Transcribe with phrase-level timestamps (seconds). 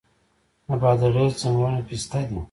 [0.67, 2.37] د بادغیس ځنګلونه پسته دي